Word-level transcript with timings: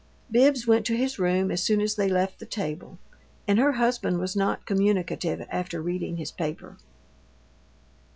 Bibbs 0.31 0.65
went 0.65 0.83
to 0.87 0.97
his 0.97 1.19
room 1.19 1.51
as 1.51 1.61
soon 1.61 1.79
as 1.79 1.93
they 1.93 2.09
left 2.09 2.39
the 2.39 2.45
table, 2.47 2.97
and 3.47 3.59
her 3.59 3.73
husband 3.73 4.17
was 4.19 4.35
not 4.35 4.65
communicative 4.65 5.45
after 5.51 5.79
reading 5.79 6.17
his 6.17 6.31
paper. 6.31 6.77